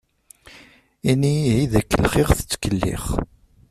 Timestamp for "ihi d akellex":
1.49-2.13